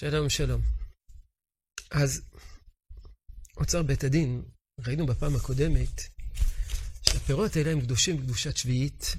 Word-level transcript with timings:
שלום, 0.00 0.28
שלום. 0.28 0.62
אז 1.90 2.22
אוצר 3.56 3.82
בית 3.82 4.04
הדין, 4.04 4.42
ראינו 4.86 5.06
בפעם 5.06 5.36
הקודמת 5.36 6.02
שהפירות 7.02 7.56
האלה 7.56 7.70
הם 7.70 7.80
קדושים 7.80 8.22
קדושת 8.22 8.56
שביעית, 8.56 9.16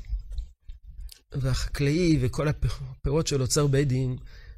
והחקלאי 1.31 2.17
וכל 2.21 2.47
הפירות 2.47 3.27
של 3.27 3.41
אוצר 3.41 3.67
בית 3.67 3.87
דין, 3.87 4.17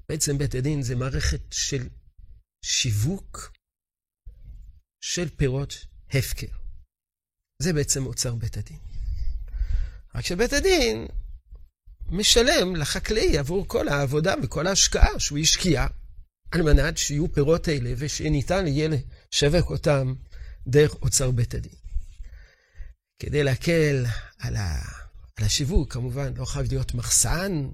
בעצם 0.09 0.37
בית 0.37 0.55
הדין 0.55 0.81
זה 0.81 0.95
מערכת 0.95 1.41
של 1.51 1.87
שיווק 2.65 3.53
של 5.01 5.29
פירות 5.29 5.85
הפקר. 6.09 6.55
זה 7.61 7.73
בעצם 7.73 8.05
אוצר 8.05 8.35
בית 8.35 8.57
הדין. 8.57 8.79
רק 10.15 10.25
שבית 10.25 10.53
הדין 10.53 11.07
משלם 12.07 12.75
לחקלאי 12.75 13.37
עבור 13.37 13.67
כל 13.67 13.87
העבודה 13.87 14.33
וכל 14.43 14.67
ההשקעה 14.67 15.19
שהוא 15.19 15.37
השקיע, 15.39 15.87
על 16.53 16.61
מנת 16.61 16.97
שיהיו 16.97 17.33
פירות 17.33 17.69
אלה 17.69 17.93
ושניתן 17.97 18.67
יהיה 18.67 18.89
לשווק 18.89 19.69
אותם 19.69 20.13
דרך 20.67 20.93
אוצר 21.01 21.31
בית 21.31 21.53
הדין. 21.53 21.73
כדי 23.19 23.43
להקל 23.43 24.05
על, 24.39 24.55
ה... 24.55 24.81
על 25.35 25.45
השיווק, 25.45 25.93
כמובן, 25.93 26.33
לא 26.37 26.45
חייב 26.45 26.67
להיות 26.69 26.93
מחסן 26.93 27.69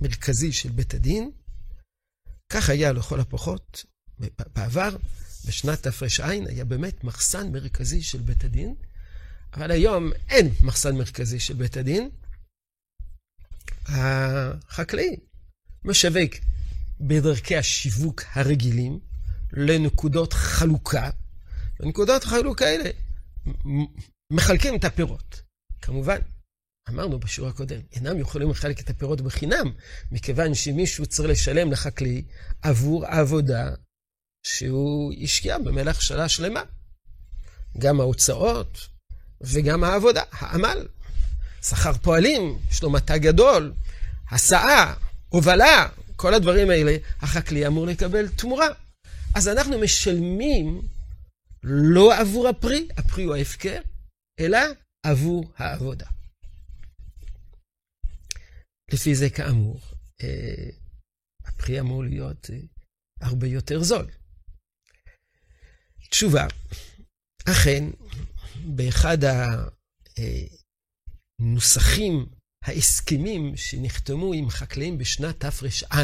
מרכזי 0.00 0.52
של 0.52 0.68
בית 0.70 0.94
הדין. 0.94 1.30
כך 2.52 2.70
היה 2.70 2.92
לכל 2.92 3.20
הפחות 3.20 3.84
בעבר, 4.54 4.96
בשנת 5.46 5.86
תר"ע 5.86 6.26
היה 6.26 6.64
באמת 6.64 7.04
מחסן 7.04 7.52
מרכזי 7.52 8.02
של 8.02 8.18
בית 8.18 8.44
הדין, 8.44 8.74
אבל 9.52 9.70
היום 9.70 10.10
אין 10.28 10.50
מחסן 10.62 10.96
מרכזי 10.96 11.40
של 11.40 11.54
בית 11.54 11.76
הדין. 11.76 12.10
החקלאי 13.86 15.16
משווק 15.84 16.32
בדרכי 17.00 17.56
השיווק 17.56 18.22
הרגילים 18.32 18.98
לנקודות 19.52 20.32
חלוקה. 20.32 21.10
ונקודות 21.80 22.24
החלוקה 22.24 22.66
האלה 22.66 22.90
מחלקים 24.32 24.74
את 24.74 24.84
הפירות. 24.84 25.42
כמובן, 25.82 26.18
אמרנו 26.88 27.20
בשיעור 27.20 27.50
הקודם, 27.50 27.80
אינם 27.92 28.18
יכולים 28.18 28.50
לחלק 28.50 28.80
את 28.80 28.90
הפירות 28.90 29.20
בחינם, 29.20 29.72
מכיוון 30.12 30.54
שמישהו 30.54 31.06
צריך 31.06 31.30
לשלם 31.30 31.72
לחקלאי 31.72 32.22
עבור 32.62 33.06
העבודה 33.06 33.74
שהוא 34.46 35.14
השקיע 35.22 35.58
במלח 35.58 36.00
שנה 36.00 36.28
שלמה. 36.28 36.62
גם 37.78 38.00
ההוצאות 38.00 38.88
וגם 39.40 39.84
העבודה, 39.84 40.22
העמל. 40.32 40.86
שכר 41.62 41.92
פועלים, 41.92 42.58
יש 42.70 42.82
לו 42.82 42.90
מטע 42.90 43.16
גדול, 43.16 43.72
הסעה, 44.30 44.94
הובלה, 45.28 45.88
כל 46.16 46.34
הדברים 46.34 46.70
האלה, 46.70 46.96
החקלאי 47.20 47.66
אמור 47.66 47.86
לקבל 47.86 48.28
תמורה. 48.28 48.68
אז 49.36 49.48
אנחנו 49.48 49.80
משלמים 49.80 50.80
לא 51.62 52.20
עבור 52.20 52.48
הפרי, 52.48 52.88
הפרי 52.96 53.24
הוא 53.24 53.34
ההפקר, 53.34 53.80
אלא 54.40 54.58
עבור 55.06 55.52
העבודה. 55.56 56.06
לפי 58.92 59.14
זה 59.14 59.30
כאמור, 59.30 59.80
אה, 60.22 60.70
הפרי 61.44 61.80
אמור 61.80 62.04
להיות 62.04 62.50
אה, 62.50 62.58
הרבה 63.20 63.46
יותר 63.46 63.82
זול. 63.82 64.10
תשובה, 66.10 66.46
אכן, 67.48 67.84
באחד 68.76 69.18
הנוסחים, 71.40 72.26
ההסכמים 72.66 73.56
שנחתמו 73.56 74.32
עם 74.32 74.50
חקלאים 74.50 74.98
בשנת 74.98 75.44
תר"ע, 75.44 76.02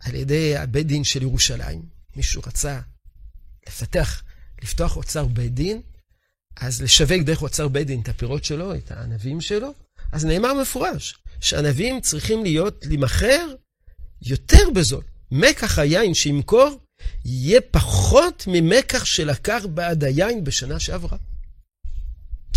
על 0.00 0.14
ידי 0.14 0.56
הבית 0.56 0.86
דין 0.86 1.04
של 1.04 1.22
ירושלים, 1.22 1.82
מישהו 2.16 2.42
רצה 2.46 2.80
לפתח, 3.68 4.22
לפתוח 4.62 4.96
אוצר 4.96 5.26
בית 5.26 5.54
דין, 5.54 5.82
אז 6.56 6.82
לשווק 6.82 7.22
דרך 7.22 7.42
אוצר 7.42 7.68
בית 7.68 7.86
דין 7.86 8.00
את 8.00 8.08
הפירות 8.08 8.44
שלו, 8.44 8.74
את 8.74 8.90
הענבים 8.90 9.40
שלו, 9.40 9.74
אז 10.12 10.24
נאמר 10.24 10.54
מפורש 10.54 11.18
שענבים 11.40 12.00
צריכים 12.00 12.42
להיות, 12.42 12.84
להימכר 12.86 13.54
יותר 14.22 14.70
בזול. 14.74 15.04
מקח 15.30 15.78
היין 15.78 16.14
שימכור 16.14 16.80
יהיה 17.24 17.60
פחות 17.60 18.44
ממקח 18.46 19.04
שלקח 19.04 19.66
בעד 19.74 20.04
היין 20.04 20.44
בשנה 20.44 20.80
שעברה. 20.80 21.18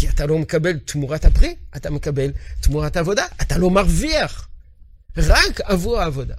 כי 0.01 0.09
אתה 0.09 0.25
לא 0.25 0.37
מקבל 0.37 0.79
תמורת 0.79 1.25
הפרי, 1.25 1.55
אתה 1.75 1.89
מקבל 1.89 2.31
תמורת 2.61 2.95
העבודה, 2.95 3.25
אתה 3.41 3.57
לא 3.57 3.69
מרוויח, 3.69 4.49
רק 5.17 5.61
עבור 5.63 5.97
העבודה. 5.99 6.35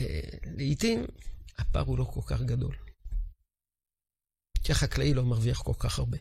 אה, 0.00 0.20
לעתים 0.56 1.04
הפער 1.58 1.82
הוא 1.82 1.98
לא 1.98 2.04
כל 2.04 2.20
כך 2.26 2.42
גדול, 2.42 2.76
כי 4.64 4.72
החקלאי 4.72 5.14
לא 5.14 5.24
מרוויח 5.24 5.62
כל 5.62 5.72
כך 5.78 5.98
הרבה. 5.98 6.18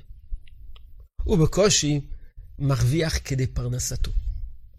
הוא 1.23 1.45
בקושי 1.45 2.01
מרוויח 2.59 3.13
כדי 3.25 3.47
פרנסתו. 3.47 4.11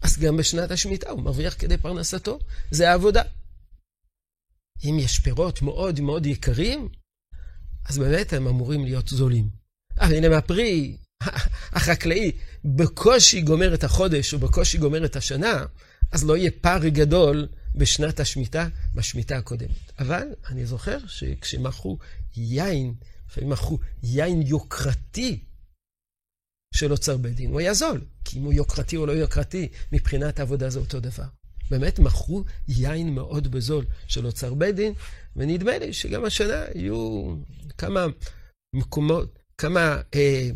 אז 0.01 0.17
גם 0.17 0.37
בשנת 0.37 0.71
השמיטה 0.71 1.09
הוא 1.09 1.21
מרוויח 1.21 1.55
כדי 1.59 1.77
פרנסתו, 1.77 2.39
זה 2.71 2.89
העבודה. 2.89 3.23
אם 4.83 4.97
יש 4.99 5.19
פירות 5.19 5.61
מאוד 5.61 5.99
מאוד 5.99 6.25
יקרים, 6.25 6.89
אז 7.89 7.97
באמת 7.97 8.33
הם 8.33 8.47
אמורים 8.47 8.83
להיות 8.83 9.07
זולים. 9.07 9.49
אבל 9.99 10.15
הנה 10.15 10.29
מהפרי, 10.29 10.97
החקלאי 11.71 12.31
בקושי 12.65 13.41
גומר 13.41 13.73
את 13.73 13.83
החודש 13.83 14.33
או 14.33 14.39
בקושי 14.39 14.77
גומר 14.77 15.05
את 15.05 15.15
השנה, 15.15 15.65
אז 16.11 16.23
לא 16.23 16.37
יהיה 16.37 16.51
פער 16.61 16.87
גדול 16.87 17.47
בשנת 17.75 18.19
השמיטה, 18.19 18.67
בשמיטה 18.95 19.37
הקודמת. 19.37 19.91
אבל 19.99 20.27
אני 20.47 20.65
זוכר 20.65 20.97
שכשמכרו 21.07 21.97
יין, 22.37 22.93
לפעמים 23.29 23.49
מכרו 23.49 23.79
יין 24.03 24.41
יוקרתי 24.41 25.43
של 26.73 26.91
אוצר 26.91 27.17
בית 27.17 27.35
דין, 27.35 27.49
הוא 27.49 27.59
היה 27.59 27.73
זול. 27.73 28.01
כי 28.25 28.39
אם 28.39 28.43
הוא 28.43 28.53
יוקרתי 28.53 28.97
או 28.97 29.05
לא 29.05 29.11
יוקרתי, 29.11 29.67
מבחינת 29.91 30.39
העבודה 30.39 30.69
זה 30.69 30.79
אותו 30.79 30.99
דבר. 30.99 31.27
באמת 31.69 31.99
מכרו 31.99 32.43
יין 32.67 33.15
מאוד 33.15 33.47
בזול 33.47 33.85
של 34.07 34.25
אוצר 34.25 34.53
בית 34.53 34.75
דין, 34.75 34.93
ונדמה 35.35 35.77
לי 35.77 35.93
שגם 35.93 36.25
השנה 36.25 36.63
יהיו 36.75 37.35
כמה 37.77 38.05
מקומות, 38.75 39.39
כמה 39.57 40.01
אה, 40.15 40.49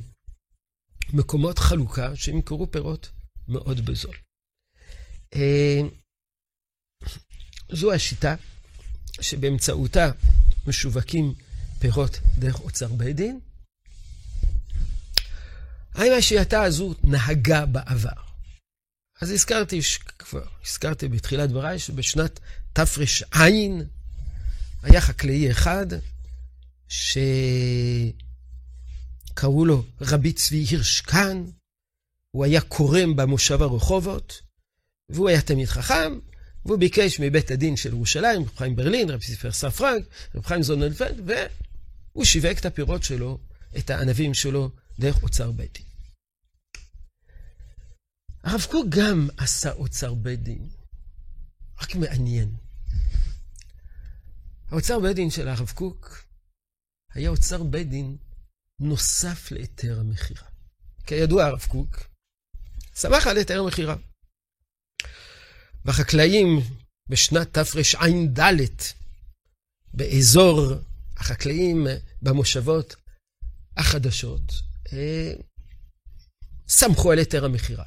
מקומות 1.13 1.59
חלוקה 1.59 2.15
שימכרו 2.15 2.71
פירות 2.71 3.09
מאוד 3.47 3.85
בזול. 3.85 4.15
אה, 5.35 5.81
זו 7.69 7.93
השיטה 7.93 8.35
שבאמצעותה 9.21 10.11
משווקים 10.67 11.33
פירות 11.79 12.19
דרך 12.39 12.59
אוצר 12.59 12.87
בית 12.87 13.15
דין. 13.15 13.39
האם 15.93 16.11
השיטה 16.17 16.63
הזו 16.63 16.93
נהגה 17.03 17.65
בעבר? 17.65 18.30
אז 19.21 19.31
הזכרתי, 19.31 19.79
כבר 20.19 20.43
הזכרתי 20.65 21.07
בתחילת 21.07 21.49
דבריי, 21.49 21.79
שבשנת 21.79 22.39
תר"ע 22.73 23.45
היה 24.83 25.01
חקלאי 25.01 25.51
אחד 25.51 25.85
שקראו 26.87 28.15
לו 29.65 29.83
רבי 30.01 30.33
צבי 30.33 30.57
הירשקן, 30.57 31.45
הוא 32.31 32.45
היה 32.45 32.61
קורם 32.61 33.15
במושב 33.15 33.61
הרחובות, 33.61 34.41
והוא 35.09 35.29
היה 35.29 35.41
תמיד 35.41 35.67
חכם, 35.67 36.19
והוא 36.65 36.77
ביקש 36.77 37.19
מבית 37.19 37.51
הדין 37.51 37.75
של 37.75 37.89
ירושלים, 37.89 38.41
רב 38.41 38.57
חיים 38.57 38.75
ברלין, 38.75 39.09
רב 39.09 39.21
ספר 39.21 39.51
ספרנק, 39.51 40.05
רב 40.35 40.45
חיים 40.45 40.63
זונלפלד, 40.63 41.21
והוא 41.25 42.25
שיווק 42.25 42.59
את 42.59 42.65
הפירות 42.65 43.03
שלו, 43.03 43.39
את 43.77 43.89
הענבים 43.89 44.33
שלו, 44.33 44.69
דרך 44.99 45.23
אוצר 45.23 45.51
בית 45.51 45.73
דין. 45.73 45.90
הרב 48.43 48.61
קוק 48.71 48.85
גם 48.89 49.27
עשה 49.37 49.71
אוצר 49.71 50.13
בית 50.13 50.43
דין, 50.43 50.69
רק 51.81 51.95
מעניין. 51.95 52.55
האוצר 54.69 54.99
בית 54.99 55.15
דין 55.15 55.29
של 55.29 55.47
הרב 55.47 55.71
קוק 55.75 56.25
היה 57.13 57.29
אוצר 57.29 57.63
בית 57.63 57.89
דין 57.89 58.17
נוסף 58.79 59.51
להיתר 59.51 59.99
המכירה. 59.99 60.47
כידוע, 61.07 61.45
הרב 61.45 61.65
קוק 61.67 62.03
שמח 62.95 63.27
על 63.27 63.37
היתר 63.37 63.59
המכירה. 63.59 63.95
והחקלאים 65.85 66.47
בשנת 67.09 67.57
תרע"ד, 67.57 68.41
באזור 69.93 70.73
החקלאים 71.17 71.87
במושבות 72.21 72.95
החדשות, 73.77 74.41
אה, 74.93 75.33
סמכו 76.67 77.11
על 77.11 77.17
היתר 77.17 77.45
המכירה. 77.45 77.85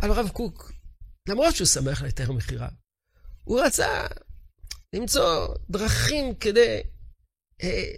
אבל 0.00 0.10
הרב 0.10 0.28
קוק, 0.28 0.72
למרות 1.28 1.56
שהוא 1.56 1.66
שמח 1.66 2.00
על 2.00 2.06
היתר 2.06 2.30
המכירה, 2.30 2.68
הוא 3.44 3.60
רצה 3.60 4.06
למצוא 4.92 5.54
דרכים 5.70 6.34
כדי 6.34 6.80
אה, 7.62 7.92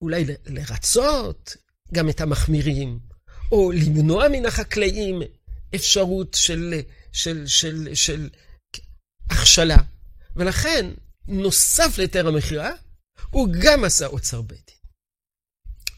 אולי 0.00 0.24
לרצות 0.46 1.56
גם 1.94 2.08
את 2.08 2.20
המחמירים, 2.20 3.00
או 3.52 3.72
למנוע 3.72 4.28
מן 4.28 4.46
החקלאים 4.46 5.22
אפשרות 5.74 6.34
של, 6.34 6.74
של, 7.12 7.46
של, 7.46 7.94
של 7.94 8.28
הכשלה. 9.30 9.76
ולכן, 10.36 10.90
נוסף 11.28 11.98
להיתר 11.98 12.28
המכירה, 12.28 12.70
הוא 13.30 13.48
גם 13.62 13.84
עשה 13.84 14.06
אוצר 14.06 14.42
בית 14.42 14.70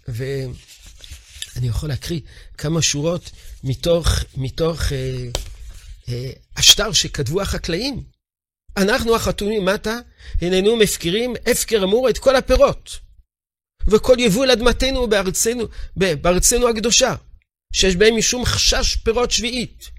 דין. 0.08 0.52
ואני 1.56 1.68
יכול 1.68 1.88
להקריא 1.88 2.20
כמה 2.58 2.82
שורות 2.82 3.30
מתוך, 3.64 4.08
מתוך 4.36 4.92
אה, 4.92 5.26
אה, 6.08 6.30
השטר 6.56 6.92
שכתבו 6.92 7.42
החקלאים. 7.42 8.04
אנחנו 8.76 9.16
החתומים 9.16 9.64
מטה, 9.64 9.98
הננו 10.40 10.76
מפקירים 10.76 11.34
הפקר 11.46 11.84
אמור 11.84 12.08
את 12.08 12.18
כל 12.18 12.36
הפירות. 12.36 12.90
וכל 13.88 14.16
יבול 14.18 14.50
אדמתנו 14.50 15.08
בארצנו, 15.08 15.64
בארצנו 15.96 16.68
הקדושה, 16.68 17.14
שיש 17.72 17.96
בהם 17.96 18.16
משום 18.16 18.44
חשש 18.44 18.96
פירות 18.96 19.30
שביעית. 19.30 19.90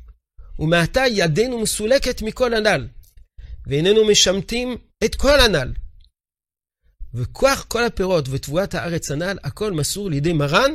ומעתה 0.59 1.01
ידנו 1.11 1.61
מסולקת 1.61 2.21
מכל 2.21 2.53
הנ"ל, 2.53 2.87
ואיננו 3.67 4.05
משמטים 4.05 4.77
את 5.03 5.15
כל 5.15 5.39
הנ"ל. 5.39 5.73
וכוח 7.13 7.65
כל 7.67 7.83
הפירות 7.83 8.25
ותבואת 8.29 8.75
הארץ 8.75 9.11
הנ"ל, 9.11 9.37
הכל 9.43 9.71
מסור 9.71 10.09
לידי 10.09 10.33
מרן, 10.33 10.71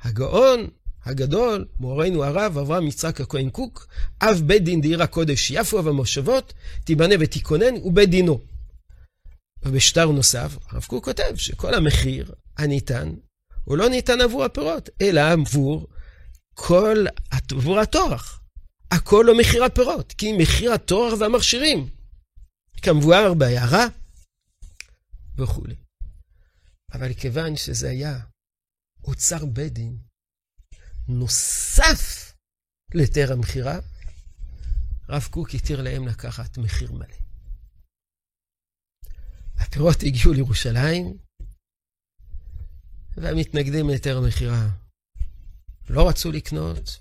הגאון, 0.00 0.66
הגדול, 1.04 1.66
מורנו 1.80 2.24
הרב, 2.24 2.58
אברהם 2.58 2.86
יצחק 2.86 3.20
הכהן 3.20 3.50
קוק, 3.50 3.86
אב 4.22 4.42
בית 4.46 4.64
דין 4.64 4.80
דעיר 4.80 5.02
הקודש 5.02 5.50
יפו 5.50 5.76
ובמושבות, 5.76 6.52
תיבנה 6.84 7.14
ותיכונן, 7.20 7.74
ובית 7.84 8.10
דינו. 8.10 8.40
ובשטר 9.62 10.06
נוסף, 10.06 10.56
הרב 10.68 10.84
קוק 10.84 11.04
כותב 11.04 11.36
שכל 11.36 11.74
המחיר 11.74 12.32
הניתן, 12.56 13.14
הוא 13.64 13.76
לא 13.78 13.88
ניתן 13.88 14.20
עבור 14.20 14.44
הפירות, 14.44 14.88
אלא 15.00 15.20
עבור 15.20 15.86
כל, 16.54 17.04
עבור 17.50 17.78
הטורח. 17.78 18.40
הכל 18.90 19.24
לא 19.26 19.38
מחיר 19.38 19.64
הפירות, 19.64 20.12
כי 20.12 20.32
מחיר 20.32 20.72
הטורח 20.72 21.14
והמכשירים. 21.20 21.88
כמבואר 22.82 23.34
בעיירה 23.34 23.86
וכולי. 25.38 25.74
אבל 26.92 27.14
כיוון 27.14 27.56
שזה 27.56 27.90
היה 27.90 28.18
אוצר 29.08 29.46
בית 29.46 29.72
דין 29.72 29.98
נוסף 31.08 32.34
להיתר 32.94 33.32
המכירה, 33.32 33.78
רב 35.08 35.28
קוק 35.30 35.48
התיר 35.54 35.82
להם 35.82 36.08
לקחת 36.08 36.58
מחיר 36.58 36.92
מלא. 36.92 37.16
הפירות 39.56 39.96
הגיעו 40.06 40.32
לירושלים, 40.32 41.18
והמתנגדים 43.16 43.86
להיתר 43.88 44.18
המכירה 44.18 44.68
לא 45.90 46.08
רצו 46.08 46.32
לקנות, 46.32 47.00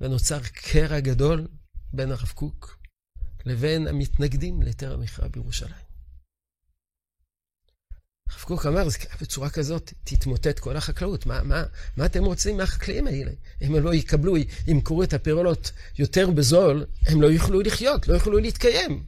ונוצר 0.00 0.40
קרע 0.42 1.00
גדול 1.00 1.48
בין 1.92 2.10
הרב 2.10 2.28
קוק 2.34 2.78
לבין 3.46 3.86
המתנגדים 3.86 4.62
להיתר 4.62 4.94
המכירה 4.94 5.28
בירושלים. 5.28 5.89
הרב 8.30 8.42
קוק 8.42 8.66
אמר, 8.66 8.88
בצורה 9.20 9.50
כזאת 9.50 9.92
תתמוטט 10.04 10.58
כל 10.58 10.76
החקלאות. 10.76 11.26
מה, 11.26 11.42
מה, 11.42 11.64
מה 11.96 12.06
אתם 12.06 12.24
רוצים 12.24 12.56
מהחקלאים 12.56 13.06
האלה? 13.06 13.30
הם 13.60 13.74
לא 13.74 13.94
יקבלו, 13.94 14.34
ימכרו 14.66 15.02
את 15.02 15.12
הפירות 15.12 15.70
יותר 15.98 16.30
בזול, 16.30 16.86
הם 17.06 17.22
לא 17.22 17.26
יוכלו 17.26 17.60
לחיות, 17.60 18.08
לא 18.08 18.14
יוכלו 18.14 18.38
להתקיים. 18.38 19.04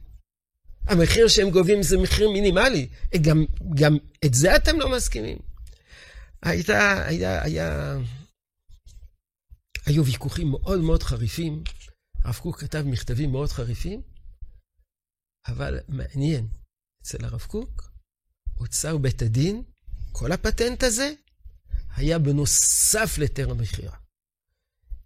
המחיר 0.87 1.27
שהם 1.27 1.49
גובים 1.49 1.83
זה 1.83 1.97
מחיר 1.97 2.29
מינימלי. 2.29 2.87
גם, 3.21 3.45
גם 3.75 3.97
את 4.25 4.33
זה 4.33 4.55
אתם 4.55 4.79
לא 4.79 4.91
מסכימים. 4.95 5.37
הייתה, 6.41 7.07
היה, 7.07 7.43
היה, 7.43 7.97
היו 9.85 10.05
ויכוחים 10.05 10.51
מאוד 10.51 10.79
מאוד 10.79 11.03
חריפים. 11.03 11.63
הרב 12.23 12.35
קוק 12.35 12.59
כתב 12.59 12.83
מכתבים 12.85 13.31
מאוד 13.31 13.49
חריפים, 13.49 14.01
אבל 15.47 15.79
מעניין, 15.87 16.47
אצל 17.01 17.25
הרב 17.25 17.41
קוק, 17.41 17.92
אוצר 18.63 18.97
בית 18.97 19.21
הדין, 19.21 19.63
כל 20.11 20.31
הפטנט 20.31 20.83
הזה 20.83 21.11
היה 21.95 22.19
בנוסף 22.19 23.17
להיתר 23.17 23.51
המכירה. 23.51 23.95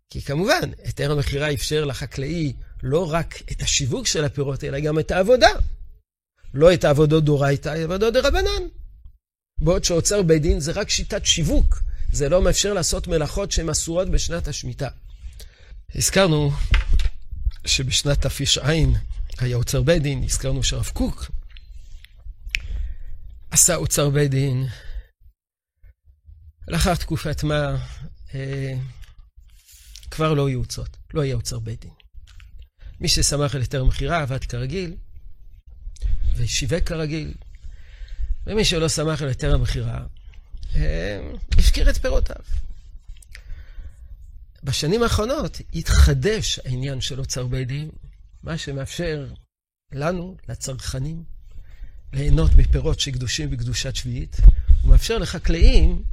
כי 0.10 0.22
כמובן, 0.22 0.72
היתר 0.84 1.12
המכירה 1.12 1.54
אפשר 1.54 1.86
לחקלאי 1.86 2.54
לא 2.84 3.12
רק 3.12 3.42
את 3.52 3.62
השיווק 3.62 4.08
של 4.08 4.26
הפירות, 4.26 4.64
אלא 4.64 4.80
גם 4.80 5.00
את 5.00 5.12
העבודה. 5.12 5.50
לא 6.54 6.74
את 6.74 6.84
העבודות 6.84 7.24
דורייתא, 7.24 7.70
אלא 7.70 7.84
עבודות 7.84 8.14
דרבנן. 8.14 8.64
בעוד 9.62 9.84
שאוצר 9.84 10.22
בית 10.22 10.42
דין 10.42 10.60
זה 10.60 10.72
רק 10.72 10.90
שיטת 10.90 11.26
שיווק, 11.26 11.82
זה 12.14 12.30
לא 12.30 12.42
מאפשר 12.42 12.74
לעשות 12.74 13.08
מלאכות 13.08 13.52
שהן 13.52 13.70
אסורות 13.70 14.10
בשנת 14.10 14.48
השמיטה. 14.48 14.90
הזכרנו 15.96 16.52
שבשנת 17.66 18.22
תפי"ע 18.22 18.72
היה 19.40 19.56
אוצר 19.56 19.82
בית 19.82 20.04
דין, 20.04 20.24
הזכרנו 20.24 20.64
שהרב 20.64 20.90
קוק 20.94 21.32
עשה 23.52 23.76
אוצר 23.76 24.10
בית 24.10 24.32
דין. 24.32 24.68
לאחר 26.68 26.96
תקופת 26.96 27.44
מה 27.44 27.86
אה, 28.36 28.74
כבר 30.12 30.34
לא 30.34 30.50
יהיו 30.50 30.60
אוצרות, 30.60 30.98
לא 31.14 31.24
יהיה 31.24 31.36
אוצר 31.36 31.60
בית 31.60 31.82
דין. 31.82 31.94
מי 33.00 33.08
ששמח 33.08 33.56
על 33.56 33.62
היתר 33.62 33.84
מכירה 33.84 34.22
עבד 34.22 34.44
כרגיל, 34.44 34.96
ושיווק 36.36 36.84
כרגיל, 36.84 37.34
ומי 38.48 38.66
שלא 38.66 38.90
שמח 38.90 39.22
על 39.22 39.28
היתר 39.28 39.54
המכירה, 39.54 40.06
אה, 40.76 41.32
הפקיר 41.52 41.90
את 41.90 41.98
פירותיו. 41.98 42.44
בשנים 44.64 45.04
האחרונות 45.04 45.62
התחדש 45.74 46.60
העניין 46.60 47.02
של 47.02 47.20
אוצר 47.20 47.48
בית 47.48 47.68
דין, 47.68 47.90
מה 48.44 48.58
שמאפשר 48.58 49.28
לנו, 49.92 50.38
לצרכנים, 50.50 51.24
ליהנות 52.14 52.52
מפירות 52.58 53.00
שקדושים 53.00 53.50
בקדושת 53.50 53.96
שביעית, 53.96 54.38
ומאפשר 54.84 55.18
לחקלאים 55.18 56.04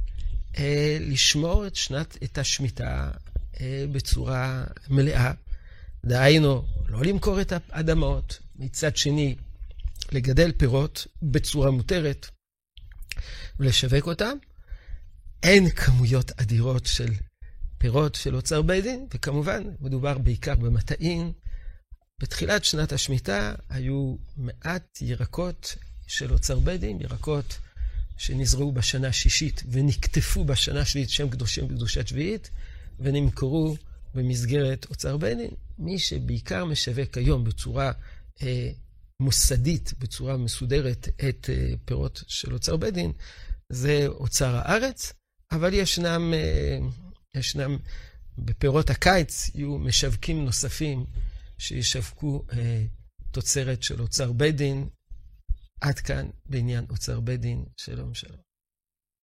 אה, 0.57 0.97
לשמור 1.01 1.67
את 1.67 1.75
שנת, 1.75 2.17
את 2.23 2.37
השמיטה 2.37 3.11
אה, 3.61 3.85
בצורה 3.91 4.63
מלאה. 4.89 5.31
דהיינו, 6.05 6.65
לא 6.87 7.03
למכור 7.03 7.41
את 7.41 7.53
האדמות, 7.69 8.39
מצד 8.55 8.97
שני, 8.97 9.35
לגדל 10.11 10.51
פירות 10.57 11.07
בצורה 11.21 11.71
מותרת 11.71 12.27
ולשווק 13.59 14.07
אותם. 14.07 14.37
אין 15.43 15.69
כמויות 15.69 16.31
אדירות 16.41 16.85
של 16.85 17.13
פירות 17.77 18.15
של 18.15 18.35
אוצר 18.35 18.61
בית 18.61 18.83
דין, 18.83 19.07
וכמובן, 19.13 19.63
מדובר 19.79 20.17
בעיקר 20.17 20.55
במטעים. 20.55 21.31
בתחילת 22.21 22.65
שנת 22.65 22.91
השמיטה 22.91 23.55
היו 23.69 24.15
מעט 24.37 24.97
ירקות 25.01 25.75
של 26.07 26.33
אוצר 26.33 26.59
בית 26.59 26.81
דין, 26.81 27.01
ירקות 27.01 27.57
שנזרעו 28.17 28.71
בשנה 28.71 29.07
השישית 29.07 29.63
ונקטפו 29.71 30.45
בשנה 30.45 30.81
השביעית, 30.81 31.09
שם 31.09 31.29
קדושים 31.29 31.67
בקדושת 31.67 32.07
שביעית, 32.07 32.49
ונמכרו 32.99 33.77
במסגרת 34.13 34.85
אוצר 34.89 35.17
בית 35.17 35.37
דין. 35.37 35.49
מי 35.79 35.99
שבעיקר 35.99 36.65
משווק 36.65 37.17
היום 37.17 37.43
בצורה 37.43 37.91
אה, 38.41 38.69
מוסדית, 39.19 39.93
בצורה 39.99 40.37
מסודרת, 40.37 41.07
את 41.29 41.49
אה, 41.49 41.73
פירות 41.85 42.23
של 42.27 42.53
אוצר 42.53 42.75
בית 42.75 42.93
דין, 42.93 43.11
זה 43.69 44.07
אוצר 44.07 44.55
הארץ, 44.55 45.13
אבל 45.51 45.73
ישנם, 45.73 46.33
אה, 46.33 46.77
ישנם 47.39 47.77
בפירות 48.37 48.89
הקיץ, 48.89 49.51
יהיו 49.55 49.77
משווקים 49.77 50.45
נוספים 50.45 51.05
שישווקו 51.57 52.45
אה, 52.53 52.85
תוצרת 53.31 53.83
של 53.83 54.01
אוצר 54.01 54.31
בית 54.31 54.55
דין. 54.55 54.89
עד 55.81 55.99
כאן 55.99 56.29
בעניין 56.45 56.85
אוצר 56.89 57.19
בית 57.19 57.41
דין. 57.41 57.65
שלום 57.77 58.13
שלום. 58.13 58.44